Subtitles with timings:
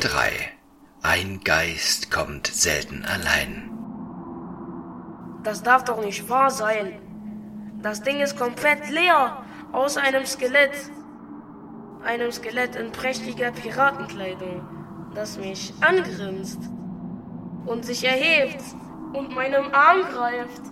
[0.00, 0.30] 3.
[1.02, 3.70] Ein Geist kommt selten allein.
[5.42, 7.00] Das darf doch nicht wahr sein.
[7.82, 9.42] Das Ding ist komplett leer,
[9.72, 10.74] außer einem Skelett.
[12.04, 14.66] Einem Skelett in prächtiger Piratenkleidung,
[15.14, 16.60] das mich angrinst
[17.66, 18.62] und sich erhebt
[19.12, 20.62] und meinem Arm greift.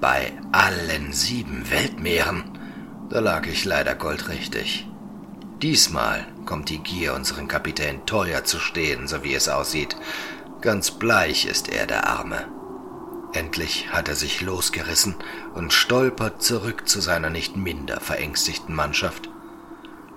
[0.00, 2.44] Bei allen sieben Weltmeeren,
[3.10, 4.88] da lag ich leider goldrichtig.
[5.62, 9.96] Diesmal kommt die Gier unseren Kapitän teuer zu stehen, so wie es aussieht.
[10.60, 12.46] Ganz bleich ist er, der Arme.
[13.32, 15.16] Endlich hat er sich losgerissen
[15.54, 19.28] und stolpert zurück zu seiner nicht minder verängstigten Mannschaft.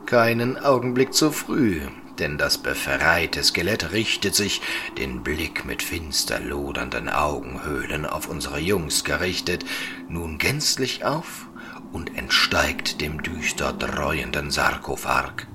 [0.05, 1.81] Keinen Augenblick zu früh,
[2.19, 4.61] denn das befreite Skelett richtet sich,
[4.97, 9.65] den Blick mit finster lodernden Augenhöhlen auf unsere Jungs gerichtet,
[10.07, 11.47] nun gänzlich auf
[11.91, 15.47] und entsteigt dem düster dreuenden Sarkophag.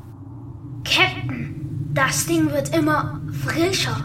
[0.84, 4.04] Captain, das Ding wird immer frischer.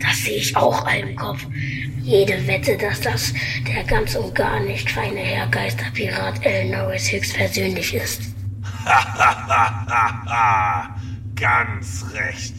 [0.00, 1.44] Das sehe ich auch allem Kopf.
[2.00, 3.32] Jede Wette, dass das
[3.66, 6.70] der ganz und gar nicht feine Herr Geisterpirat L.
[6.70, 8.22] Norris höchstpersönlich ist.
[11.34, 12.54] ganz recht.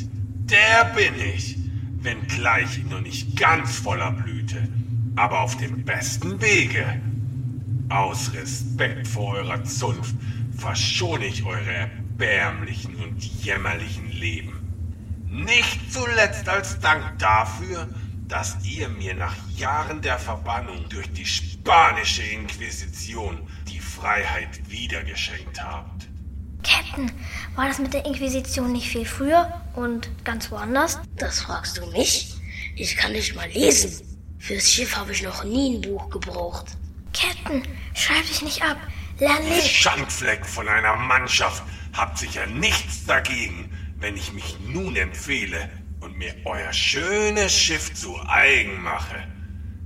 [0.49, 1.57] Der bin ich.
[2.01, 4.67] Wenngleich nur nicht ganz voller Blüte,
[5.15, 7.01] aber auf dem besten Wege.
[7.89, 10.15] Aus Respekt vor eurer Zunft
[10.57, 14.73] verschone ich eure erbärmlichen und jämmerlichen Leben.
[15.29, 17.87] Nicht zuletzt als Dank dafür,
[18.27, 26.07] dass ihr mir nach Jahren der Verbannung durch die spanische Inquisition die Freiheit wiedergeschenkt habt.
[26.63, 27.11] Captain,
[27.55, 30.99] war das mit der Inquisition nicht viel früher und ganz woanders?
[31.17, 32.33] Das fragst du mich?
[32.75, 34.01] Ich kann nicht mal lesen.
[34.39, 36.77] Fürs Schiff habe ich noch nie ein Buch gebraucht.
[37.15, 37.63] Captain,
[37.93, 38.77] schreib dich nicht ab.
[39.19, 39.67] Lern nicht.
[39.67, 41.63] Schandfleck von einer Mannschaft
[41.93, 45.69] habt sicher nichts dagegen, wenn ich mich nun empfehle
[46.01, 49.23] und mir euer schönes Schiff zu eigen mache.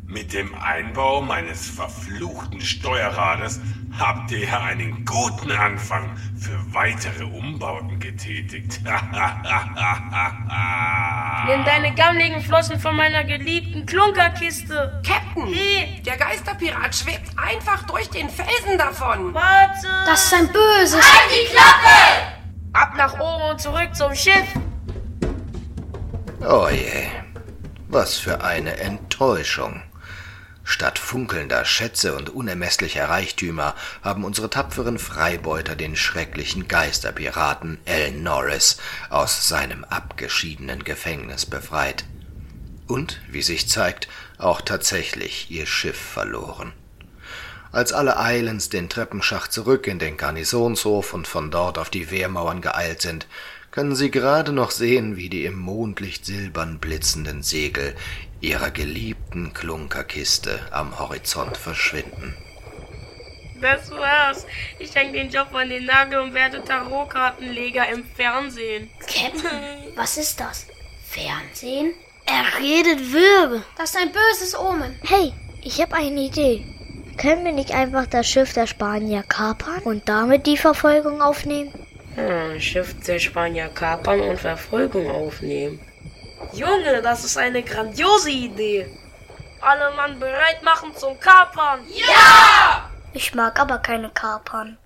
[0.10, 3.62] Mit dem Einbau meines verfluchten Steuerrades
[4.00, 8.82] habt ihr ja einen guten Anfang für weitere Umbauten getätigt.
[11.46, 15.00] Nimm deine gammligen Flossen von meiner geliebten Klunkerkiste.
[15.06, 16.02] Captain, Hey.
[16.04, 19.32] der Geisterpirat schwebt einfach durch den Felsen davon.
[19.36, 19.88] Warte!
[20.08, 21.06] Das ist ein böses.
[22.74, 24.56] Ab nach oben und zurück zum Schiff.
[26.42, 27.10] Oh je,
[27.90, 29.84] was für eine Enttäuschung.
[30.70, 38.12] Statt funkelnder Schätze und unermesslicher Reichtümer haben unsere tapferen Freibeuter den schrecklichen Geisterpiraten L.
[38.12, 38.78] Norris
[39.10, 42.06] aus seinem abgeschiedenen Gefängnis befreit.
[42.86, 46.72] Und, wie sich zeigt, auch tatsächlich ihr Schiff verloren.
[47.72, 52.62] Als alle eilends den Treppenschacht zurück in den Garnisonshof und von dort auf die Wehrmauern
[52.62, 53.26] geeilt sind,
[53.72, 57.96] können sie gerade noch sehen, wie die im Mondlicht silbern blitzenden Segel
[58.42, 62.36] ihrer geliebten Klunkerkiste am Horizont verschwinden.
[63.62, 64.46] Das war's.
[64.80, 68.90] Ich hänge den Job an den Nagel und werde Tarotkartenleger im Fernsehen.
[69.02, 69.44] Captain,
[69.96, 70.66] was ist das?
[71.06, 71.94] Fernsehen?
[72.26, 73.64] Er redet Wirbe.
[73.78, 74.96] Das ist ein böses Omen.
[75.04, 76.64] Hey, ich habe eine Idee.
[77.18, 81.74] Können wir nicht einfach das Schiff der Spanier kapern und damit die Verfolgung aufnehmen?
[82.16, 85.80] Hm, Schiff der Spanier kapern und Verfolgung aufnehmen.
[86.54, 88.88] Junge, das ist eine grandiose Idee.
[89.62, 91.82] Alle Mann bereit machen zum Kapern.
[93.14, 94.78] Ich mag aber keine Kapern.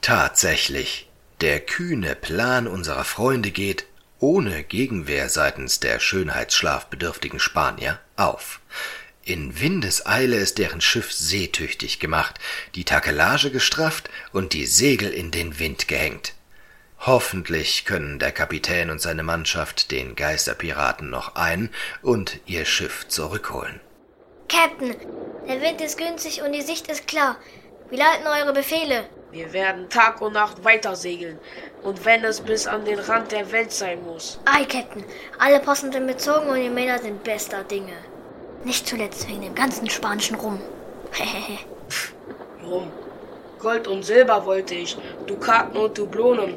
[0.00, 1.08] Tatsächlich,
[1.40, 3.86] der kühne Plan unserer Freunde geht,
[4.20, 8.60] ohne Gegenwehr seitens der schönheitsschlafbedürftigen Spanier, auf.
[9.24, 12.40] In Windeseile ist deren Schiff seetüchtig gemacht,
[12.74, 16.32] die Takelage gestrafft und die Segel in den Wind gehängt.
[17.00, 21.70] Hoffentlich können der Kapitän und seine Mannschaft den Geisterpiraten noch ein
[22.02, 23.80] und ihr Schiff zurückholen.
[24.48, 24.96] Captain,
[25.46, 27.36] der Wind ist günstig und die Sicht ist klar.
[27.90, 29.08] Wie lauten eure Befehle?
[29.30, 31.38] Wir werden Tag und Nacht weiter segeln.
[31.82, 34.40] Und wenn es bis an den Rand der Welt sein muss.
[34.46, 35.04] Ei, Captain.
[35.38, 37.92] Alle Posten sind bezogen und die Männer sind bester Dinge.
[38.64, 40.60] Nicht zuletzt wegen dem ganzen spanischen Rum.
[41.12, 41.58] Hehehe.
[42.66, 42.90] Rum.
[43.58, 44.96] Gold und Silber wollte ich,
[45.26, 46.54] Dukaten und Dublonen.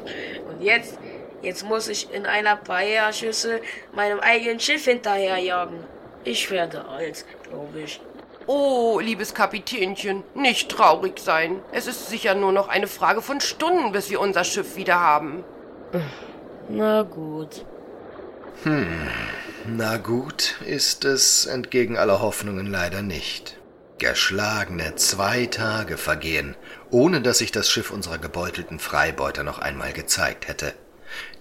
[0.48, 0.98] Und jetzt,
[1.42, 3.60] jetzt muss ich in einer Paella-Schüssel
[3.94, 5.78] meinem eigenen Schiff hinterherjagen.
[6.24, 8.00] Ich werde alt, glaube ich.
[8.46, 11.60] Oh, liebes Kapitänchen, nicht traurig sein.
[11.70, 15.44] Es ist sicher nur noch eine Frage von Stunden, bis wir unser Schiff wieder haben.
[16.68, 17.64] Na gut.
[19.66, 23.61] Na gut, ist es entgegen aller Hoffnungen leider nicht.
[24.02, 26.56] Geschlagene zwei Tage vergehen,
[26.90, 30.74] ohne dass sich das Schiff unserer gebeutelten Freibeuter noch einmal gezeigt hätte.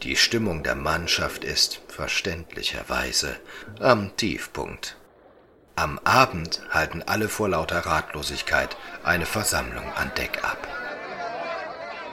[0.04, 3.36] Die Stimmung der Mannschaft ist verständlicherweise
[3.80, 4.96] am Tiefpunkt.
[5.76, 10.68] Am Abend halten alle vor lauter Ratlosigkeit eine Versammlung an Deck ab.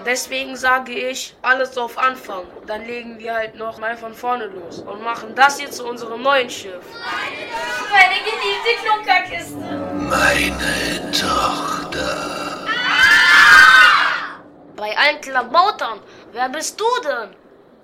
[0.06, 2.44] Deswegen sage ich, alles auf Anfang.
[2.66, 6.22] Dann legen wir halt noch mal von vorne los und machen das hier zu unserem
[6.22, 6.84] neuen Schiff.
[7.90, 9.77] Meine geliebte Klunkerkiste.
[10.08, 12.66] Meine Tochter.
[14.74, 16.00] Bei allen Klabautern,
[16.32, 17.36] wer bist du denn?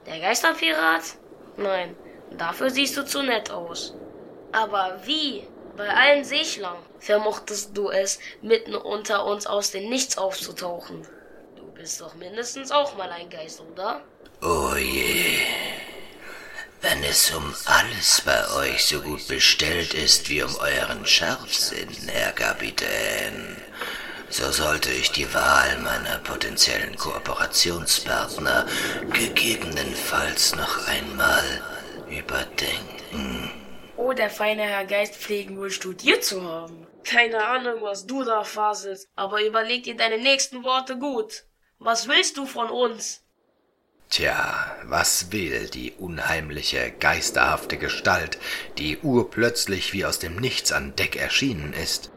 [0.06, 1.02] Der Geisterpirat?
[1.58, 1.94] Nein,
[2.30, 3.94] dafür siehst du zu nett aus.
[4.52, 5.46] Aber wie?
[5.76, 11.06] Bei allen Seeschlangen vermochtest du es, mitten unter uns aus dem Nichts aufzutauchen.
[11.56, 14.00] Du bist doch mindestens auch mal ein Geist, oder?
[14.40, 15.73] Oh je.
[16.84, 22.32] Wenn es um alles bei euch so gut bestellt ist wie um euren Scharfsinn, Herr
[22.32, 23.56] Kapitän,
[24.28, 28.66] so sollte ich die Wahl meiner potenziellen Kooperationspartner
[29.14, 31.62] gegebenenfalls noch einmal
[32.10, 33.50] überdenken.
[33.96, 36.86] Oh, der feine Herr Geist pflegen wohl studiert zu haben.
[37.02, 41.44] Keine Ahnung, was du da faselst, aber überleg dir deine nächsten Worte gut.
[41.78, 43.23] Was willst du von uns?
[44.14, 48.38] Tja, was will die unheimliche, geisterhafte Gestalt,
[48.78, 52.12] die urplötzlich wie aus dem Nichts an Deck erschienen ist?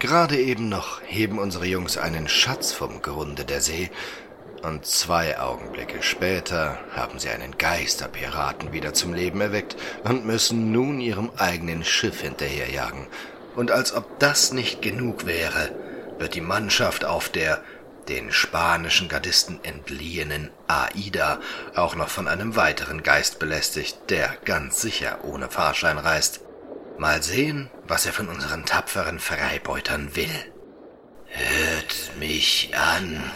[0.00, 3.90] Gerade eben noch heben unsere Jungs einen Schatz vom Grunde der See,
[4.62, 11.00] und zwei Augenblicke später haben sie einen Geisterpiraten wieder zum Leben erweckt und müssen nun
[11.00, 13.06] ihrem eigenen Schiff hinterherjagen.
[13.56, 15.70] Und als ob das nicht genug wäre,
[16.18, 17.62] wird die Mannschaft auf der
[18.10, 21.40] den spanischen Gardisten entliehenen Aida
[21.76, 26.40] auch noch von einem weiteren Geist belästigt, der ganz sicher ohne Fahrschein reist.
[26.98, 30.52] Mal sehen, was er von unseren tapferen Freibeutern will.
[31.26, 33.30] Hört mich an,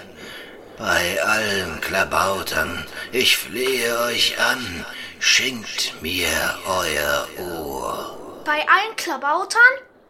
[0.77, 4.85] bei allen Klabautern, ich flehe euch an,
[5.21, 8.43] schenkt mir euer Ohr.
[8.45, 9.61] Bei allen Klabautern?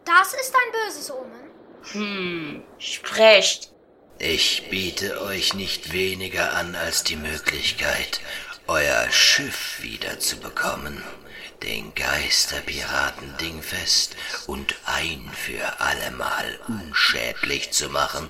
[0.05, 1.51] Das ist ein böses Omen.
[1.91, 3.74] Hm, sprecht.
[4.17, 8.21] Ich biete euch nicht weniger an als die Möglichkeit,
[8.65, 11.03] euer Schiff wiederzubekommen,
[11.63, 14.15] den Geisterpiraten dingfest
[14.47, 18.29] und ein für allemal unschädlich zu machen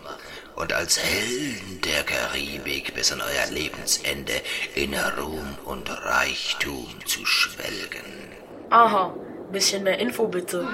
[0.56, 4.42] und als Helden der Karibik bis an euer Lebensende
[4.74, 8.36] in Ruhm und Reichtum zu schwelgen.
[8.72, 9.14] Aha,
[9.52, 10.68] bisschen mehr Info bitte.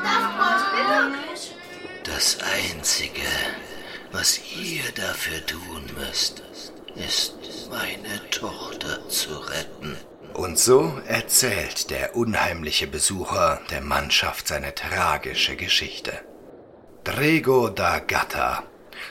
[2.04, 3.22] Das Einzige,
[4.12, 6.44] was ihr dafür tun müsst,
[6.96, 7.36] ist
[7.70, 9.98] meine Tochter zu retten.
[10.34, 16.14] Und so erzählt der unheimliche Besucher der Mannschaft seine tragische Geschichte.
[17.04, 18.64] Drego da Gata,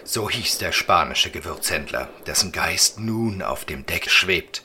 [0.04, 4.64] so hieß der spanische Gewürzhändler, dessen Geist nun auf dem Deck schwebt.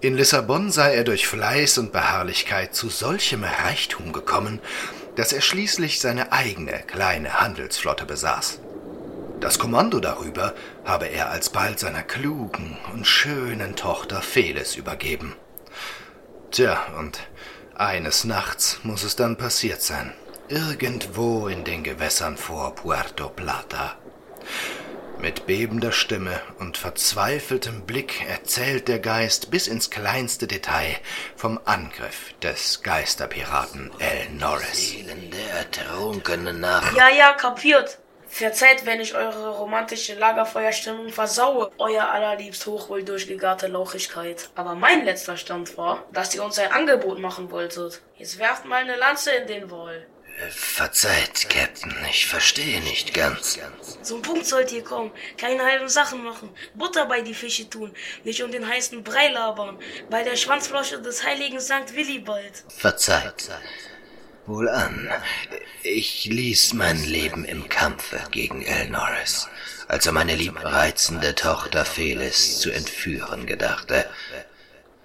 [0.00, 4.60] In Lissabon sei er durch Fleiß und Beharrlichkeit zu solchem Reichtum gekommen,
[5.16, 8.60] dass er schließlich seine eigene kleine Handelsflotte besaß.
[9.44, 10.54] Das Kommando darüber
[10.86, 15.36] habe er alsbald seiner klugen und schönen Tochter Felis übergeben.
[16.50, 17.20] Tja, und
[17.74, 20.14] eines Nachts muss es dann passiert sein.
[20.48, 23.96] Irgendwo in den Gewässern vor Puerto Plata.
[25.18, 30.96] Mit bebender Stimme und verzweifeltem Blick erzählt der Geist bis ins kleinste Detail
[31.36, 34.92] vom Angriff des Geisterpiraten El Norris.
[34.92, 36.96] Seelen der ertrunkenen Nacht.
[36.96, 37.98] Ja, ja, kapiert.
[38.34, 44.50] Verzeiht, wenn ich eure romantische Lagerfeuerstimmung versaue, euer allerliebst hochwohl durchgegarte Lauchigkeit.
[44.56, 48.00] Aber mein letzter Stand war, dass ihr uns ein Angebot machen wolltet.
[48.16, 50.04] Jetzt werft mal eine Lanze in den Wall.
[50.50, 53.60] Verzeiht, Captain, ich verstehe nicht ganz.
[54.02, 55.12] Zum Punkt sollt ihr kommen.
[55.38, 56.52] Keine halben Sachen machen.
[56.74, 57.94] Butter bei die Fische tun.
[58.24, 59.78] Nicht um den heißen Brei labern.
[60.10, 61.94] Bei der Schwanzflosche des heiligen St.
[61.94, 62.64] Willibald.
[62.66, 63.48] Verzeiht.
[64.46, 65.08] Wohlan.
[65.82, 69.48] Ich ließ mein Leben im Kampfe gegen El Norris,
[69.88, 74.04] als er meine liebreizende Tochter Felis zu entführen gedachte.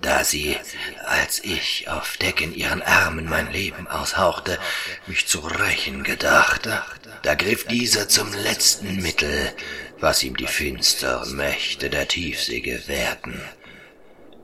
[0.01, 0.58] Da sie,
[1.05, 4.60] als ich auf Deck in ihren Armen mein Leben aushauchte,
[5.08, 6.81] mich zu rächen gedachte,
[7.22, 9.53] da griff dieser zum letzten Mittel,
[10.00, 13.41] was ihm die finsteren Mächte der Tiefsee gewährten.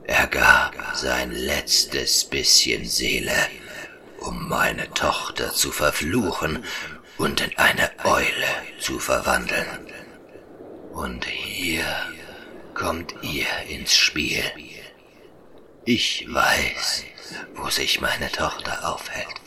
[0.04, 3.36] Er gab sein letztes bisschen Seele,
[4.26, 6.64] um meine Tochter zu verfluchen
[7.16, 9.86] und in eine Eule zu verwandeln.
[10.92, 11.84] Und hier
[12.74, 14.42] kommt ihr ins Spiel.
[15.84, 17.04] Ich weiß,
[17.54, 19.40] wo sich meine Tochter aufhält.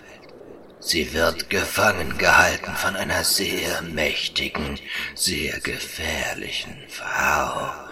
[0.79, 4.79] Sie wird gefangen gehalten von einer sehr mächtigen,
[5.13, 7.88] sehr gefährlichen Frau,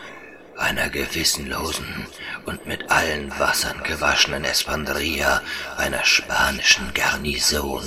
[0.57, 2.07] einer gewissenlosen
[2.45, 5.41] und mit allen Wassern gewaschenen Espandria
[5.77, 7.83] einer spanischen Garnison.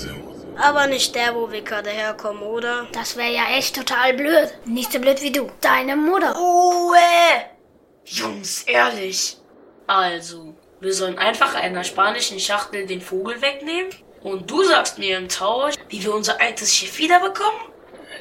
[0.56, 2.86] Aber nicht der, wo wir gerade herkommen, oder?
[2.92, 4.52] Das wäre ja echt total blöd.
[4.66, 5.50] Nicht so blöd wie du.
[5.60, 6.34] Deine Mutter.
[6.34, 6.98] Ruhe!
[8.04, 9.38] Jungs, ehrlich.
[9.86, 13.90] Also, wir sollen einfach einer spanischen Schachtel den Vogel wegnehmen?
[14.22, 17.60] Und du sagst mir im Tausch, wie wir unser altes Schiff wiederbekommen?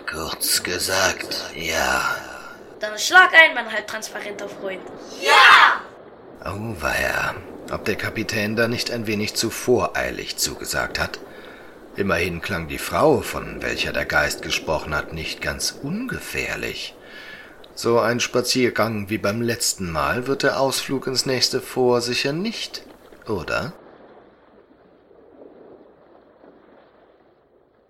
[0.10, 2.16] Kurz gesagt, ja.
[2.80, 4.82] Dann schlag ein, mein halbtransparenter Freund.
[6.46, 7.36] Oh weia,
[7.72, 11.20] ob der Kapitän da nicht ein wenig zu voreilig zugesagt hat?
[11.98, 16.96] Immerhin klang die Frau, von welcher der Geist gesprochen hat, nicht ganz ungefährlich.
[17.76, 22.84] So ein Spaziergang wie beim letzten Mal wird der Ausflug ins nächste Vor sicher nicht,
[23.28, 23.74] oder?